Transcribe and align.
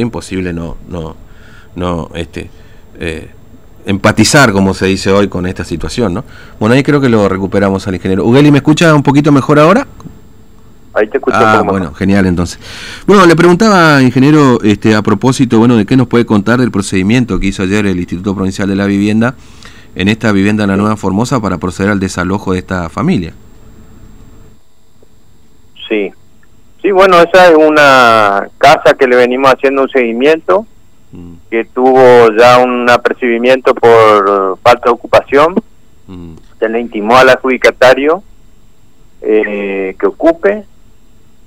imposible 0.00 0.52
no, 0.52 0.76
no, 0.88 1.16
no, 1.74 2.08
este, 2.14 2.48
eh, 3.00 3.30
empatizar, 3.84 4.52
como 4.52 4.72
se 4.72 4.86
dice 4.86 5.10
hoy, 5.10 5.26
con 5.26 5.44
esta 5.44 5.64
situación, 5.64 6.14
¿no? 6.14 6.24
Bueno, 6.60 6.76
ahí 6.76 6.84
creo 6.84 7.00
que 7.00 7.08
lo 7.08 7.28
recuperamos 7.28 7.88
al 7.88 7.96
ingeniero. 7.96 8.24
Ugeli, 8.24 8.52
¿me 8.52 8.58
escucha 8.58 8.94
un 8.94 9.02
poquito 9.02 9.32
mejor 9.32 9.58
ahora? 9.58 9.88
Ahí 10.94 11.08
te 11.08 11.16
escucho. 11.16 11.36
Ah, 11.36 11.64
bueno, 11.66 11.92
genial, 11.94 12.26
entonces. 12.26 12.60
Bueno, 13.08 13.26
le 13.26 13.34
preguntaba, 13.34 14.00
ingeniero, 14.00 14.60
este, 14.62 14.94
a 14.94 15.02
propósito, 15.02 15.58
bueno, 15.58 15.76
de 15.76 15.84
qué 15.84 15.96
nos 15.96 16.06
puede 16.06 16.24
contar 16.24 16.60
del 16.60 16.70
procedimiento 16.70 17.40
que 17.40 17.48
hizo 17.48 17.64
ayer 17.64 17.84
el 17.84 17.98
Instituto 17.98 18.36
Provincial 18.36 18.68
de 18.68 18.76
la 18.76 18.86
Vivienda 18.86 19.34
en 19.96 20.06
esta 20.06 20.30
vivienda 20.30 20.62
en 20.62 20.70
la 20.70 20.76
Nueva 20.76 20.96
Formosa 20.96 21.40
para 21.40 21.58
proceder 21.58 21.90
al 21.90 21.98
desalojo 21.98 22.52
de 22.52 22.60
esta 22.60 22.88
familia. 22.88 23.34
Sí, 25.88 26.12
Sí, 26.88 26.92
bueno, 26.92 27.20
esa 27.20 27.50
es 27.50 27.54
una 27.54 28.48
casa 28.56 28.94
que 28.94 29.06
le 29.06 29.14
venimos 29.14 29.52
haciendo 29.52 29.82
un 29.82 29.90
seguimiento, 29.90 30.66
mm. 31.12 31.34
que 31.50 31.66
tuvo 31.66 32.32
ya 32.34 32.60
un 32.60 32.88
apercibimiento 32.88 33.74
por 33.74 34.58
falta 34.60 34.86
de 34.86 34.92
ocupación, 34.92 35.54
mm. 36.06 36.36
se 36.58 36.68
le 36.70 36.80
intimó 36.80 37.18
al 37.18 37.28
adjudicatario 37.28 38.22
eh, 39.20 39.96
que 40.00 40.06
ocupe, 40.06 40.64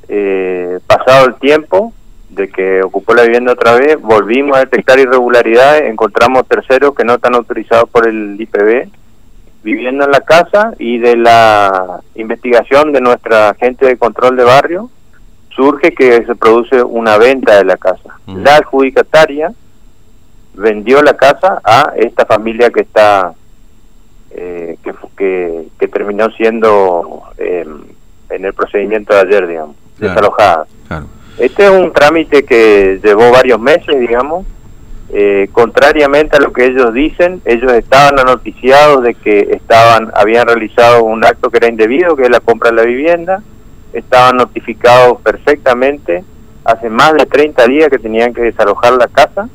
eh, 0.09 0.77
pasado 0.85 1.25
el 1.25 1.35
tiempo 1.39 1.91
de 2.29 2.47
que 2.47 2.83
ocupó 2.83 3.15
la 3.15 3.23
vivienda 3.23 3.53
otra 3.53 3.73
vez, 3.73 3.99
volvimos 3.99 4.55
a 4.55 4.59
detectar 4.59 4.99
irregularidades, 4.99 5.89
encontramos 5.89 6.47
terceros 6.47 6.93
que 6.93 7.03
no 7.03 7.15
están 7.15 7.33
autorizados 7.33 7.89
por 7.89 8.07
el 8.07 8.39
IPB 8.39 8.91
viviendo 9.63 10.05
en 10.05 10.11
la 10.11 10.21
casa 10.21 10.75
y 10.77 10.99
de 10.99 11.17
la 11.17 12.01
investigación 12.13 12.93
de 12.93 13.01
nuestra 13.01 13.55
gente 13.59 13.87
de 13.87 13.97
control 13.97 14.37
de 14.37 14.43
barrio, 14.43 14.91
surge 15.55 15.93
que 15.93 16.25
se 16.25 16.35
produce 16.35 16.81
una 16.83 17.17
venta 17.17 17.57
de 17.57 17.65
la 17.65 17.77
casa. 17.77 18.19
Mm. 18.25 18.43
La 18.43 18.55
adjudicataria 18.57 19.53
vendió 20.53 21.01
la 21.01 21.13
casa 21.15 21.61
a 21.63 21.93
esta 21.95 22.25
familia 22.25 22.69
que 22.69 22.81
está 22.81 23.33
eh, 24.31 24.77
que, 24.83 25.65
que, 25.77 25.87
terminó 25.87 26.29
siendo 26.31 27.23
eh, 27.37 27.65
en 28.29 28.45
el 28.45 28.53
procedimiento 28.53 29.13
de 29.13 29.19
ayer, 29.19 29.47
digamos, 29.47 29.75
desalojada. 29.97 30.65
Este 31.37 31.65
es 31.65 31.69
un 31.69 31.91
trámite 31.91 32.43
que 32.43 32.99
llevó 33.03 33.31
varios 33.31 33.59
meses, 33.59 33.99
digamos. 33.99 34.45
Eh, 35.13 35.49
contrariamente 35.51 36.37
a 36.37 36.39
lo 36.39 36.53
que 36.53 36.65
ellos 36.65 36.93
dicen, 36.93 37.41
ellos 37.43 37.73
estaban 37.73 38.17
anoticiados 38.19 39.03
de 39.03 39.13
que 39.15 39.39
estaban 39.51 40.09
habían 40.15 40.47
realizado 40.47 41.03
un 41.03 41.25
acto 41.25 41.49
que 41.49 41.57
era 41.57 41.67
indebido, 41.67 42.15
que 42.15 42.23
es 42.23 42.29
la 42.29 42.39
compra 42.39 42.69
de 42.69 42.77
la 42.77 42.83
vivienda 42.83 43.43
estaban 43.93 44.37
notificados 44.37 45.21
perfectamente 45.21 46.23
hace 46.63 46.89
más 46.89 47.13
de 47.13 47.25
30 47.25 47.65
días 47.67 47.89
que 47.89 47.97
tenían 47.97 48.33
que 48.33 48.41
desalojar 48.41 48.93
la 48.93 49.07
casa 49.07 49.49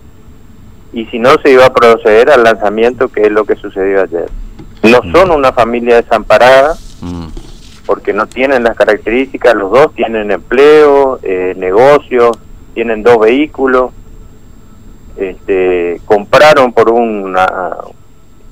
y 0.92 1.06
si 1.06 1.18
no 1.18 1.30
se 1.42 1.50
iba 1.50 1.66
a 1.66 1.72
proceder 1.72 2.30
al 2.30 2.42
lanzamiento 2.42 3.08
que 3.08 3.22
es 3.22 3.30
lo 3.30 3.44
que 3.44 3.56
sucedió 3.56 4.02
ayer. 4.02 4.28
No 4.82 5.00
mm. 5.02 5.12
son 5.12 5.30
una 5.30 5.52
familia 5.52 5.96
desamparada 5.96 6.74
mm. 7.00 7.26
porque 7.86 8.12
no 8.12 8.26
tienen 8.26 8.64
las 8.64 8.76
características, 8.76 9.54
los 9.54 9.70
dos 9.70 9.94
tienen 9.94 10.30
empleo, 10.30 11.18
eh, 11.22 11.54
negocios, 11.56 12.38
tienen 12.74 13.02
dos 13.02 13.18
vehículos, 13.20 13.92
este, 15.16 16.00
compraron 16.04 16.72
por 16.72 16.90
una, 16.90 17.46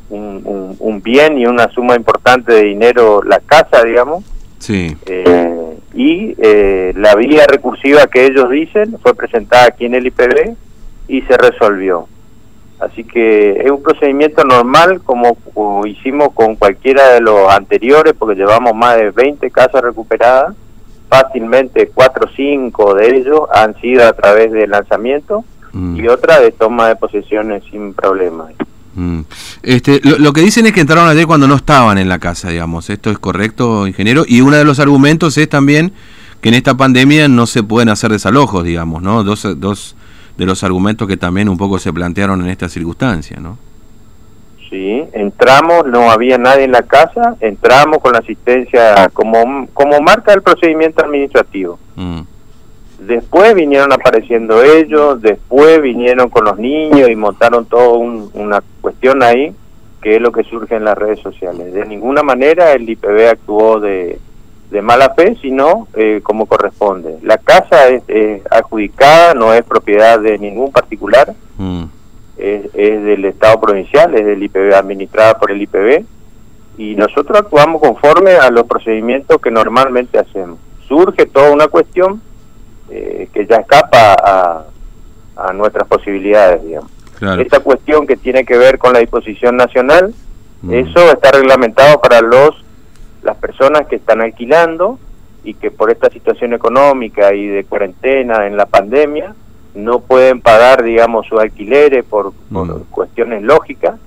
un, 0.09 0.77
un, 0.79 1.03
bien 1.03 1.39
y 1.39 1.47
una 1.47 1.69
suma 1.69 1.95
importante 1.95 2.53
de 2.53 2.63
dinero 2.65 3.23
la 3.23 3.41
casa, 3.41 3.83
digamos. 3.85 4.25
Sí. 4.59 4.97
Eh, 5.07 5.64
y 5.95 6.35
eh, 6.39 6.93
la 6.97 7.15
vía 7.15 7.45
recursiva 7.47 8.07
que 8.07 8.27
ellos 8.27 8.51
dicen 8.51 8.99
fue 9.01 9.15
presentada 9.15 9.67
aquí 9.67 9.87
en 9.87 9.95
el 9.95 10.07
IPB 10.07 10.57
y 11.09 11.23
se 11.23 11.37
resolvió. 11.37 12.09
Así 12.81 13.05
que 13.05 13.53
es 13.53 13.71
un 13.71 13.83
procedimiento 13.83 14.45
normal 14.45 15.01
como, 15.03 15.87
hicimos 15.87 16.31
con 16.35 16.57
cualquiera 16.57 17.13
de 17.13 17.21
los 17.21 17.49
anteriores, 17.49 18.15
porque 18.19 18.35
llevamos 18.35 18.75
más 18.75 18.97
de 18.97 19.11
20 19.11 19.49
casas 19.51 19.83
recuperadas, 19.83 20.55
fácilmente 21.09 21.91
4 21.95 22.27
o 22.27 22.35
5 22.35 22.95
de 22.95 23.17
ellos 23.17 23.41
han 23.53 23.81
sido 23.81 24.07
a 24.07 24.13
través 24.13 24.51
del 24.51 24.71
lanzamiento 24.71 25.45
mm. 25.73 25.97
y 25.97 26.09
otra 26.09 26.41
de 26.41 26.51
toma 26.51 26.89
de 26.89 26.97
posesiones 26.97 27.63
sin 27.71 27.95
problemas. 27.95 28.53
Mm. 28.95 29.21
Este, 29.63 30.01
lo, 30.03 30.33
que 30.33 30.41
dicen 30.41 30.67
es 30.67 30.73
que 30.73 30.81
entraron 30.81 31.09
ayer 31.09 31.27
cuando 31.27 31.49
no 31.49 31.57
estaban 31.57 31.99
en 31.99 32.09
la 32.09 32.19
casa, 32.19 32.51
digamos. 32.51 32.91
¿Esto 32.91 33.11
es 33.11 33.19
correcto, 33.19 33.87
ingeniero? 33.87 34.25
Y 34.27 34.41
uno 34.41 34.57
de 34.57 34.65
los 34.65 34.81
argumentos 34.81 35.37
es 35.39 35.49
también 35.49 35.93
que 36.41 36.51
en 36.51 36.55
esta 36.55 36.77
pandemia 36.77 37.29
no 37.29 37.47
se 37.47 37.63
pueden 37.63 37.89
hacer 37.89 38.11
desalojos, 38.11 38.65
digamos, 38.65 39.03
¿no? 39.03 39.25
Dos, 39.25 39.47
dos 39.59 39.97
de 40.37 40.47
los 40.47 40.63
argumentos 40.65 41.09
que 41.09 41.17
también 41.17 41.49
un 41.49 41.57
poco 41.57 41.79
se 41.79 41.93
plantearon 41.93 42.43
en 42.43 42.51
esta 42.51 42.69
circunstancia, 42.69 43.39
¿no? 43.41 43.59
Sí, 44.71 45.05
entramos, 45.13 45.87
no 45.87 46.11
había 46.11 46.37
nadie 46.37 46.65
en 46.65 46.73
la 46.73 46.83
casa, 46.83 47.37
entramos 47.41 47.99
con 47.99 48.13
la 48.13 48.19
asistencia 48.19 49.09
como, 49.13 49.69
como 49.73 50.01
marca 50.01 50.33
el 50.33 50.43
procedimiento 50.43 51.05
administrativo. 51.05 51.79
Mm. 51.95 52.21
Después 53.07 53.55
vinieron 53.55 53.93
apareciendo 53.93 54.63
ellos, 54.63 55.21
después 55.21 55.83
vinieron 55.83 56.31
con 56.31 56.45
los 56.45 56.59
niños 56.59 57.11
y 57.11 57.17
montaron 57.17 57.67
toda 57.67 57.99
una 57.99 58.63
cuestión 58.81 59.23
ahí, 59.23 59.55
que 60.01 60.17
es 60.17 60.23
lo 60.23 60.33
que 60.33 60.45
surge 60.45 60.77
en 60.77 60.85
las 60.85 60.97
redes 60.97 61.21
sociales. 61.21 61.75
De 61.75 61.85
ninguna 61.87 62.23
manera 62.23 62.73
el 62.73 62.89
IPB 62.89 63.29
actuó 63.31 63.81
de, 63.81 64.19
mala 64.83 65.15
fe, 65.15 65.37
sino 65.41 65.87
eh, 65.95 66.21
como 66.23 66.47
corresponde. 66.47 67.19
La 67.23 67.39
casa 67.39 67.89
es, 67.89 68.43
adjudicada, 68.51 69.35
no 69.35 69.53
es 69.53 69.63
propiedad 69.65 70.19
de 70.19 70.39
ningún 70.39 70.73
particular, 70.73 71.35
mm. 71.59 71.85
es, 72.39 72.73
del 72.73 73.25
Estado 73.27 73.61
provincial, 73.61 74.15
es 74.15 74.25
del 74.25 74.43
IPB, 74.43 74.75
administrada 74.75 75.39
por 75.39 75.51
el 75.51 75.63
IPB, 75.63 76.05
y 76.79 76.97
nosotros 76.97 77.39
actuamos 77.39 77.81
conforme 77.81 78.33
a 78.33 78.51
los 78.51 78.65
procedimientos 78.65 79.41
que 79.41 79.51
normalmente 79.51 80.19
hacemos. 80.19 80.59
Surge 80.89 81.27
toda 81.27 81.53
una 81.53 81.69
cuestión 81.69 82.21
eh, 82.97 83.29
que 83.35 83.45
ya 83.45 83.57
escapa 83.57 84.15
a, 84.25 84.65
a 85.37 85.53
nuestras 85.53 85.89
posibilidades, 85.89 86.63
digamos. 86.63 86.91
Esta 87.41 87.59
cuestión 87.59 88.07
que 88.07 88.17
tiene 88.17 88.45
que 88.45 88.57
ver 88.57 88.79
con 88.79 88.93
la 88.93 89.01
disposición 89.01 89.57
nacional, 89.57 90.15
mm. 90.63 90.75
eso 90.75 91.11
está 91.11 91.33
reglamentado 91.33 92.01
para 92.01 92.21
los 92.21 92.65
las 93.23 93.37
personas 93.39 93.87
que 93.89 93.97
están 93.97 94.21
alquilando 94.21 94.99
y 95.43 95.55
que 95.55 95.71
por 95.71 95.91
esta 95.91 96.09
situación 96.11 96.53
económica 96.53 97.35
y 97.35 97.47
de 97.47 97.65
cuarentena 97.65 98.47
en 98.47 98.57
la 98.57 98.67
pandemia 98.67 99.35
no 99.75 100.01
pueden 100.01 100.41
pagar, 100.41 100.85
digamos, 100.85 101.27
sus 101.27 101.41
alquileres 101.41 102.05
por, 102.05 102.33
por 102.53 102.67
mm. 102.67 102.85
cuestiones 102.91 103.43
lógicas. 103.43 103.99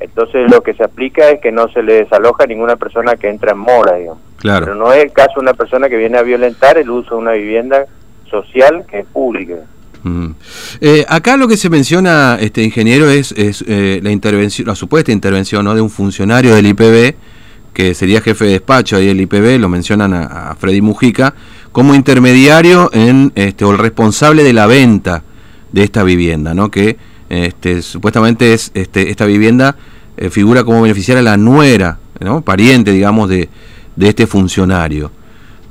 Entonces 0.00 0.50
lo 0.50 0.62
que 0.62 0.74
se 0.74 0.82
aplica 0.82 1.30
es 1.30 1.40
que 1.40 1.52
no 1.52 1.68
se 1.68 1.82
le 1.82 1.94
desaloja 1.94 2.42
a 2.42 2.46
ninguna 2.48 2.74
persona 2.74 3.14
que 3.14 3.28
entra 3.28 3.52
en 3.52 3.58
mora, 3.58 3.94
digamos. 3.96 4.22
Claro. 4.38 4.64
Pero 4.64 4.74
no 4.74 4.92
es 4.92 5.04
el 5.04 5.12
caso 5.12 5.34
de 5.36 5.42
una 5.42 5.54
persona 5.54 5.88
que 5.88 5.96
viene 5.96 6.18
a 6.18 6.22
violentar 6.22 6.76
el 6.76 6.90
uso 6.90 7.14
de 7.14 7.20
una 7.20 7.32
vivienda 7.32 7.86
social 8.32 8.84
que 8.90 9.00
es 9.00 9.06
pública. 9.06 9.58
Mm. 10.02 10.30
Eh, 10.80 11.04
acá 11.08 11.36
lo 11.36 11.46
que 11.46 11.56
se 11.56 11.70
menciona, 11.70 12.36
este 12.40 12.62
ingeniero, 12.64 13.08
es, 13.08 13.32
es 13.32 13.64
eh, 13.68 14.00
la 14.02 14.10
intervención, 14.10 14.66
la 14.66 14.74
supuesta 14.74 15.12
intervención 15.12 15.64
¿no? 15.64 15.74
de 15.74 15.80
un 15.80 15.90
funcionario 15.90 16.54
del 16.54 16.66
IPB, 16.66 17.14
que 17.72 17.94
sería 17.94 18.20
jefe 18.20 18.44
de 18.44 18.50
despacho 18.52 18.96
ahí 18.96 19.06
del 19.06 19.20
IPB, 19.20 19.60
lo 19.60 19.68
mencionan 19.68 20.12
a, 20.12 20.56
Freddy 20.58 20.80
Mujica, 20.80 21.34
como 21.70 21.94
intermediario 21.94 22.90
en 22.92 23.32
este, 23.34 23.64
o 23.64 23.70
el 23.70 23.78
responsable 23.78 24.42
de 24.42 24.52
la 24.52 24.66
venta 24.66 25.22
de 25.70 25.84
esta 25.84 26.02
vivienda, 26.02 26.52
¿no? 26.52 26.70
que 26.70 26.98
este, 27.30 27.80
supuestamente 27.80 28.52
es 28.52 28.72
este, 28.74 29.10
esta 29.10 29.24
vivienda 29.24 29.76
eh, 30.18 30.28
figura 30.28 30.64
como 30.64 30.82
beneficiaria 30.82 31.20
a 31.20 31.24
la 31.24 31.36
nuera, 31.38 31.98
¿no? 32.20 32.42
pariente, 32.42 32.92
digamos, 32.92 33.30
de, 33.30 33.48
de 33.96 34.08
este 34.08 34.26
funcionario. 34.26 35.10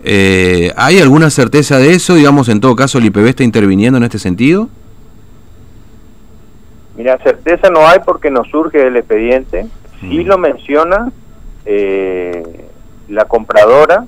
Eh, 0.04 0.74
¿Hay 0.76 1.00
alguna 1.00 1.30
certeza 1.30 1.78
de 1.78 1.92
eso? 1.92 2.16
Digamos, 2.16 2.50
en 2.50 2.60
todo 2.60 2.76
caso, 2.76 2.98
¿el 2.98 3.06
IPB 3.06 3.28
está 3.28 3.44
interviniendo 3.44 3.98
en 3.98 4.04
este 4.04 4.20
sentido? 4.20 4.70
Mira, 6.96 7.18
certeza 7.20 7.70
no 7.70 7.88
hay 7.88 8.00
porque 8.06 8.32
no 8.32 8.44
surge 8.46 8.80
del 8.80 8.98
expediente. 8.98 9.68
Sí 10.00 10.24
mm. 10.24 10.28
lo 10.28 10.38
menciona 10.38 11.12
eh, 11.66 12.66
la 13.10 13.26
compradora 13.26 14.06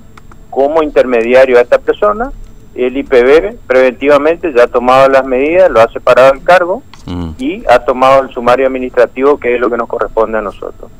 como 0.50 0.82
intermediario 0.82 1.58
a 1.58 1.62
esta 1.62 1.78
persona. 1.78 2.32
El 2.74 2.96
IPB 2.96 3.56
preventivamente 3.66 4.52
ya 4.52 4.64
ha 4.64 4.66
tomado 4.66 5.08
las 5.08 5.24
medidas, 5.24 5.70
lo 5.70 5.80
ha 5.80 5.88
separado 5.88 6.32
el 6.34 6.42
cargo 6.42 6.82
mm. 7.06 7.30
y 7.38 7.62
ha 7.68 7.78
tomado 7.80 8.22
el 8.22 8.30
sumario 8.30 8.66
administrativo, 8.66 9.38
que 9.38 9.54
es 9.54 9.60
lo 9.60 9.70
que 9.70 9.76
nos 9.76 9.88
corresponde 9.88 10.38
a 10.38 10.42
nosotros. 10.42 10.90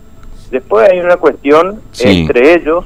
Después 0.52 0.88
hay 0.88 1.00
una 1.00 1.16
cuestión 1.16 1.80
entre 1.98 2.54
ellos 2.54 2.84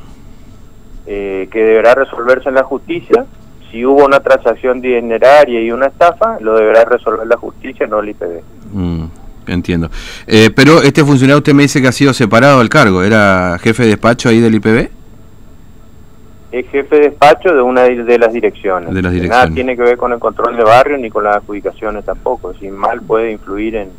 eh, 1.10 1.49
que 1.50 1.64
deberá 1.64 1.94
resolverse 1.94 2.50
en 2.50 2.55
la 2.55 2.64
justicia. 2.64 3.25
Si 3.70 3.82
hubo 3.84 4.05
una 4.05 4.20
transacción 4.20 4.82
dineraria 4.82 5.62
y 5.62 5.70
una 5.70 5.87
estafa, 5.87 6.38
lo 6.40 6.55
deberá 6.55 6.84
resolver 6.84 7.26
la 7.26 7.37
justicia, 7.38 7.87
no 7.87 8.00
el 8.00 8.10
IPB. 8.10 8.43
Mm, 8.72 9.05
entiendo. 9.46 9.90
Eh, 10.26 10.50
pero 10.55 10.82
este 10.82 11.02
funcionario 11.02 11.38
usted 11.38 11.55
me 11.55 11.62
dice 11.62 11.81
que 11.81 11.88
ha 11.88 11.93
sido 11.93 12.12
separado 12.12 12.58
del 12.58 12.69
cargo, 12.69 13.02
¿era 13.02 13.58
jefe 13.58 13.84
de 13.84 13.88
despacho 13.90 14.28
ahí 14.28 14.40
del 14.40 14.55
IPB? 14.56 14.90
es 16.50 16.66
jefe 16.70 16.96
de 16.96 17.02
despacho 17.11 17.54
de 17.54 17.61
una 17.61 17.82
de 17.82 18.19
las 18.19 18.32
direcciones. 18.32 18.93
De 18.94 19.02
las 19.02 19.12
direcciones. 19.12 19.44
Nada 19.44 19.54
tiene 19.54 19.76
que 19.76 19.82
ver 19.82 19.96
con 19.96 20.12
el 20.12 20.19
control 20.19 20.56
de 20.56 20.64
barrio 20.64 20.96
ni 20.96 21.11
con 21.11 21.25
las 21.25 21.37
adjudicaciones 21.37 22.04
tampoco. 22.04 22.54
Sin 22.54 22.75
mal 22.75 23.02
puede 23.02 23.32
influir 23.32 23.76
en, 23.76 23.90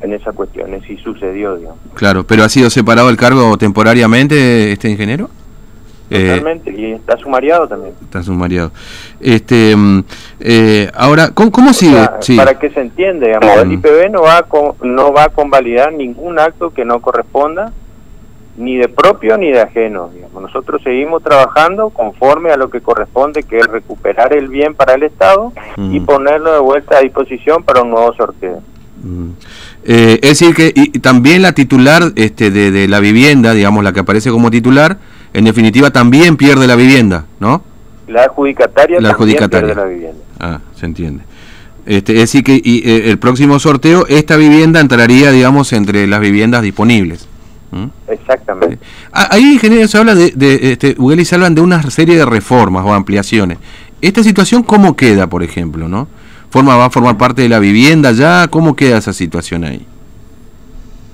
en 0.00 0.12
esas 0.12 0.34
cuestiones, 0.34 0.84
si 0.84 0.96
sucedió, 0.98 1.56
digamos. 1.56 1.78
Claro, 1.94 2.24
pero 2.24 2.44
ha 2.44 2.48
sido 2.48 2.70
separado 2.70 3.10
el 3.10 3.16
cargo 3.16 3.56
temporariamente 3.58 4.72
este 4.72 4.88
ingeniero. 4.88 5.30
Eh, 6.10 6.28
Totalmente, 6.28 6.72
y 6.72 6.92
está 6.92 7.16
sumariado 7.16 7.68
también. 7.68 7.94
Está 8.02 8.22
sumariado. 8.22 8.72
Este, 9.20 9.76
mm, 9.76 10.04
eh, 10.40 10.90
ahora, 10.94 11.30
¿cómo, 11.32 11.52
cómo 11.52 11.72
sigue? 11.72 12.04
Para 12.36 12.58
que 12.58 12.70
se 12.70 12.80
entienda, 12.80 13.26
digamos, 13.26 13.62
el 13.62 13.72
IPB 13.72 14.10
no 14.10 14.22
va, 14.22 14.38
a 14.38 14.46
no 14.82 15.12
va 15.12 15.24
a 15.24 15.28
convalidar 15.28 15.92
ningún 15.92 16.38
acto 16.40 16.70
que 16.70 16.84
no 16.84 17.00
corresponda 17.00 17.72
ni 18.56 18.76
de 18.76 18.88
propio 18.88 19.36
ni 19.38 19.50
de 19.50 19.60
ajeno. 19.60 20.10
Digamos. 20.12 20.42
Nosotros 20.42 20.82
seguimos 20.82 21.22
trabajando 21.22 21.90
conforme 21.90 22.50
a 22.50 22.56
lo 22.56 22.70
que 22.70 22.80
corresponde, 22.80 23.42
que 23.42 23.58
es 23.58 23.66
recuperar 23.66 24.36
el 24.36 24.48
bien 24.48 24.74
para 24.74 24.94
el 24.94 25.02
Estado 25.02 25.52
y 25.76 26.00
mm. 26.00 26.06
ponerlo 26.06 26.52
de 26.52 26.60
vuelta 26.60 26.98
a 26.98 27.00
disposición 27.00 27.62
para 27.62 27.82
un 27.82 27.90
nuevo 27.90 28.12
sorteo. 28.14 28.62
Mm. 29.02 29.30
Eh, 29.84 30.18
es 30.22 30.38
decir, 30.38 30.54
que 30.54 30.72
y, 30.74 30.98
también 30.98 31.42
la 31.42 31.52
titular 31.52 32.02
este, 32.16 32.50
de, 32.50 32.86
la 32.86 33.00
vivienda, 33.00 33.54
digamos, 33.54 33.82
la 33.82 33.92
que 33.92 34.00
aparece 34.00 34.30
como 34.30 34.50
titular, 34.50 34.98
en 35.32 35.44
definitiva 35.44 35.90
también 35.90 36.36
pierde 36.36 36.66
la 36.66 36.76
vivienda, 36.76 37.26
¿no? 37.38 37.62
La 38.08 38.24
adjudicataria, 38.24 39.00
la 39.00 39.10
adjudicataria. 39.10 39.74
pierde 39.74 39.82
la 39.82 39.88
vivienda. 39.88 40.20
Ah, 40.40 40.60
se 40.74 40.86
entiende. 40.86 41.22
Este, 41.86 42.12
es 42.14 42.20
decir, 42.20 42.44
que 42.44 42.60
y, 42.62 42.88
eh, 42.88 43.10
el 43.10 43.18
próximo 43.18 43.58
sorteo, 43.58 44.06
esta 44.08 44.36
vivienda 44.36 44.80
entraría, 44.80 45.30
digamos, 45.30 45.72
entre 45.72 46.06
las 46.06 46.20
viviendas 46.20 46.62
disponibles. 46.62 47.28
Exactamente. 48.08 48.78
Ah, 49.12 49.28
ahí, 49.30 49.52
ingeniero, 49.54 49.86
se 49.86 49.96
habla 49.96 50.14
de, 50.14 50.32
de 50.34 50.72
este, 50.72 50.96
se 51.24 51.34
hablan 51.34 51.54
de 51.54 51.60
una 51.60 51.82
serie 51.90 52.16
de 52.16 52.26
reformas 52.26 52.84
o 52.84 52.92
ampliaciones. 52.92 53.58
¿Esta 54.00 54.22
situación 54.22 54.62
cómo 54.62 54.96
queda, 54.96 55.28
por 55.28 55.42
ejemplo, 55.42 55.88
no? 55.88 56.08
¿Forma, 56.50 56.76
¿Va 56.76 56.86
a 56.86 56.90
formar 56.90 57.16
parte 57.16 57.42
de 57.42 57.48
la 57.48 57.60
vivienda 57.60 58.10
ya? 58.12 58.48
¿Cómo 58.48 58.74
queda 58.74 58.98
esa 58.98 59.12
situación 59.12 59.64
ahí? 59.64 59.86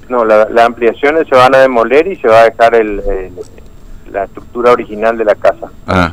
No, 0.08 0.24
las 0.24 0.48
ampliaciones 0.64 1.26
se 1.28 1.34
van 1.34 1.54
a 1.54 1.58
demoler 1.58 2.06
y 2.06 2.16
se 2.16 2.28
va 2.28 2.42
a 2.42 2.44
dejar 2.44 2.74
el, 2.76 3.02
la 4.16 4.24
estructura 4.24 4.72
original 4.72 5.16
de 5.16 5.24
la 5.24 5.34
casa. 5.34 5.70
Ah, 5.86 6.10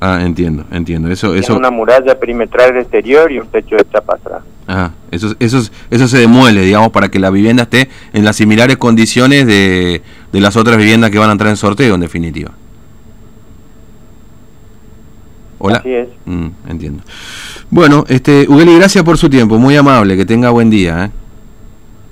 ah 0.00 0.20
entiendo, 0.22 0.64
entiendo. 0.70 1.10
Eso, 1.10 1.34
eso... 1.34 1.56
una 1.56 1.70
muralla 1.70 2.18
perimetral 2.18 2.76
exterior 2.76 3.32
y 3.32 3.38
un 3.38 3.48
techo 3.48 3.76
de 3.76 3.84
chapa 3.90 4.14
atrás. 4.14 4.42
Ah, 4.66 4.90
eso, 5.10 5.34
eso, 5.40 5.58
eso 5.90 6.08
se 6.08 6.18
demuele, 6.18 6.62
digamos, 6.62 6.90
para 6.90 7.08
que 7.08 7.18
la 7.18 7.30
vivienda 7.30 7.64
esté 7.64 7.88
en 8.12 8.24
las 8.24 8.36
similares 8.36 8.76
condiciones 8.76 9.46
de, 9.46 10.02
de 10.32 10.40
las 10.40 10.56
otras 10.56 10.76
viviendas 10.76 11.10
que 11.10 11.18
van 11.18 11.30
a 11.30 11.32
entrar 11.32 11.50
en 11.50 11.56
sorteo, 11.56 11.94
en 11.94 12.00
definitiva. 12.00 12.52
Hola. 15.58 15.78
Así 15.78 15.92
es. 15.92 16.08
Mm, 16.26 16.48
entiendo. 16.68 17.02
Bueno, 17.70 18.04
este, 18.08 18.46
Ugeli, 18.48 18.76
gracias 18.76 19.04
por 19.04 19.18
su 19.18 19.28
tiempo, 19.28 19.58
muy 19.58 19.76
amable, 19.76 20.16
que 20.16 20.24
tenga 20.24 20.50
buen 20.50 20.70
día. 20.70 21.06
¿eh? 21.06 21.10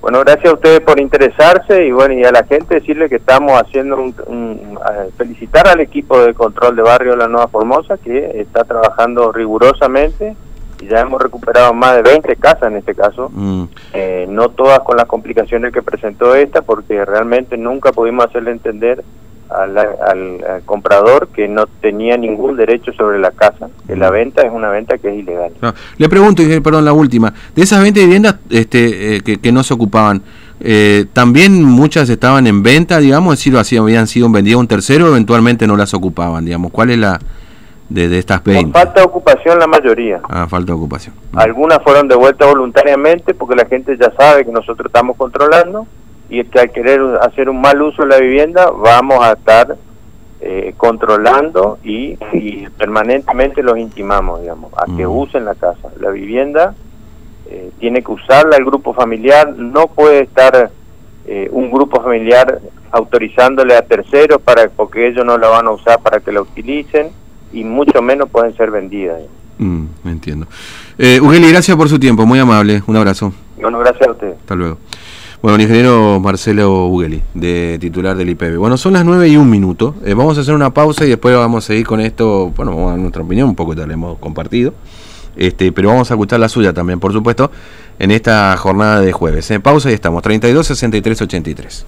Bueno, 0.06 0.20
gracias 0.20 0.53
a 0.53 0.55
ustedes 0.55 0.79
por 0.82 1.00
interesarse 1.00 1.85
y 1.85 1.91
bueno, 1.91 2.14
y 2.14 2.23
a 2.23 2.31
la 2.31 2.44
gente 2.44 2.76
decirle 2.76 3.08
que 3.08 3.17
estamos 3.17 3.61
haciendo 3.61 3.97
un, 3.97 4.79
felicitar 5.17 5.67
al 5.67 5.81
equipo 5.81 6.20
de 6.20 6.32
control 6.32 6.76
de 6.76 6.82
barrio 6.82 7.17
la 7.17 7.26
Nueva 7.26 7.49
Formosa 7.49 7.99
que 7.99 8.41
está 8.41 8.62
trabajando 8.62 9.32
rigurosamente 9.32 10.37
y 10.81 10.87
ya 10.87 11.00
hemos 11.00 11.20
recuperado 11.20 11.75
más 11.75 11.97
de 11.97 12.03
20 12.03 12.37
casas 12.37 12.70
en 12.70 12.76
este 12.76 12.94
caso, 12.94 13.31
mm. 13.32 13.64
eh, 13.94 14.26
no 14.29 14.50
todas 14.50 14.79
con 14.85 14.97
las 14.97 15.06
complicaciones 15.06 15.73
que 15.73 15.82
presentó 15.82 16.37
esta 16.37 16.62
porque 16.62 17.05
realmente 17.05 17.56
nunca 17.56 17.91
pudimos 17.91 18.26
hacerle 18.26 18.52
entender 18.52 19.02
al, 19.50 20.62
comprador 20.64 21.28
que 21.28 21.48
no 21.48 21.66
tenía 21.66 22.16
ningún 22.16 22.56
derecho 22.56 22.93
sobre 22.93 23.19
la 23.19 23.31
casa, 23.31 23.69
que 23.87 23.96
la 23.96 24.10
venta 24.10 24.43
es 24.43 24.52
una 24.52 24.70
venta 24.70 24.98
que 24.98 25.08
es 25.08 25.19
ilegal. 25.19 25.52
Le 25.98 26.08
pregunto, 26.08 26.43
perdón, 26.62 26.84
la 26.84 26.93
última, 26.93 27.32
de 27.54 27.62
esas 27.62 27.81
20 27.82 28.00
viviendas 28.00 28.37
este, 28.50 29.16
eh, 29.16 29.20
que, 29.22 29.52
no 29.52 29.62
se 29.62 29.75
ocupaban, 29.75 30.22
eh, 30.60 31.06
¿también 31.12 31.62
muchas 31.62 32.08
estaban 32.08 32.46
en 32.46 32.62
venta, 32.62 32.98
digamos, 32.98 33.34
es 33.34 33.40
decir, 33.40 33.56
así 33.56 33.76
habían 33.76 34.06
sido 34.06 34.31
vendidas 34.31 34.56
a 34.56 34.60
un 34.60 34.69
tercero, 34.69 35.08
eventualmente 35.08 35.66
no 35.66 35.76
las 35.76 35.94
ocupaban, 35.94 36.44
digamos? 36.44 36.72
¿Cuál 36.72 36.90
es 36.90 36.99
la 36.99 37.19
de, 37.88 38.08
de 38.08 38.19
estas 38.19 38.42
20? 38.42 38.72
falta 38.72 39.00
de 39.00 39.06
ocupación 39.06 39.58
la 39.58 39.66
mayoría. 39.66 40.20
Ah, 40.28 40.46
falta 40.49 40.72
de 40.72 40.78
ocupación. 40.78 41.14
Algunas 41.34 41.78
fueron 41.84 42.08
devueltas 42.08 42.49
voluntariamente 42.49 43.34
porque 43.34 43.54
la 43.54 43.66
gente 43.66 43.96
ya 44.00 44.12
sabe 44.19 44.44
que 44.44 44.50
nosotros 44.50 44.87
estamos 44.87 45.16
controlando 45.16 45.87
y 46.28 46.43
que 46.44 46.61
al 46.61 46.70
querer 46.70 47.00
hacer 47.23 47.49
un 47.49 47.61
mal 47.61 47.81
uso 47.81 48.02
de 48.02 48.08
la 48.08 48.19
vivienda 48.19 48.70
vamos 48.70 49.25
a 49.25 49.32
estar 49.32 49.76
eh, 50.40 50.75
controlando 50.76 51.78
y, 51.82 52.17
permanentemente 52.76 53.62
los 53.62 53.78
intimamos, 53.78 54.40
digamos, 54.40 54.73
a 54.76 54.84
que 54.96 55.06
mm. 55.06 55.11
usen 55.11 55.44
la 55.44 55.55
casa. 55.55 55.88
La 55.99 56.11
vivienda 56.11 56.75
eh, 57.49 57.70
tiene 57.78 58.02
que 58.02 58.12
usarla 58.12 58.56
el 58.56 58.64
grupo 58.64 58.93
familiar, 58.93 59.55
no 59.56 59.87
puede 59.87 60.20
estar 60.20 60.70
eh, 61.26 61.49
un 61.50 61.70
grupo 61.70 62.00
familiar 62.02 62.61
autorizándole 62.93 63.76
a 63.76 63.82
terceros 63.82 64.40
para 64.40 64.69
porque 64.69 65.08
ellos 65.08 65.25
no 65.25 65.37
la 65.38 65.49
van 65.49 65.67
a 65.67 65.70
usar 65.70 66.00
para 66.00 66.20
que 66.20 66.32
la 66.32 66.40
utilicen 66.40 67.08
y 67.52 67.64
mucho 67.64 68.00
menos 68.02 68.28
pueden 68.31 68.56
ser 68.56 68.70
vendidas. 68.70 69.23
Mm, 69.58 69.87
entiendo. 70.05 70.46
Eh, 70.99 71.20
Ugeli, 71.20 71.50
gracias 71.50 71.76
por 71.76 71.88
su 71.88 71.99
tiempo, 71.99 72.26
muy 72.26 72.38
amable, 72.38 72.82
un 72.87 72.96
abrazo. 72.96 73.32
Bueno, 73.56 73.78
gracias 73.78 74.08
a 74.08 74.12
usted. 74.12 74.34
Hasta 74.34 74.55
luego. 74.55 74.78
Bueno, 75.43 75.56
el 75.56 75.62
ingeniero 75.62 76.19
Marcelo 76.19 76.87
Ugeli, 76.87 77.23
de 77.35 77.77
titular 77.79 78.17
del 78.17 78.31
IPB. 78.31 78.56
Bueno, 78.56 78.77
son 78.77 78.94
las 78.94 79.05
9 79.05 79.29
y 79.29 79.37
un 79.37 79.50
minuto. 79.50 79.94
Eh, 80.05 80.15
vamos 80.15 80.38
a 80.38 80.41
hacer 80.41 80.55
una 80.55 80.73
pausa 80.73 81.05
y 81.05 81.11
después 81.11 81.37
vamos 81.37 81.65
a 81.65 81.67
seguir 81.67 81.87
con 81.87 82.00
esto. 82.00 82.53
Bueno, 82.56 82.73
vamos 82.73 82.88
a 82.88 82.91
dar 82.93 82.99
nuestra 83.00 83.23
opinión, 83.23 83.50
un 83.50 83.55
poco 83.55 83.75
ya 83.75 83.87
la 83.87 83.93
hemos 83.93 84.19
compartido. 84.19 84.73
Este, 85.37 85.71
pero 85.73 85.91
vamos 85.91 86.11
a 86.11 86.15
escuchar 86.15 86.41
la 86.41 86.49
suya 86.49 86.73
también, 86.73 86.99
por 86.99 87.12
supuesto, 87.12 87.50
en 87.99 88.11
esta 88.11 88.56
jornada 88.56 89.00
de 89.00 89.12
jueves. 89.12 89.50
En 89.50 89.61
pausa 89.61 89.91
y 89.91 89.94
estamos, 89.94 90.23
32 90.23 90.67
63 90.67 91.23
83. 91.23 91.87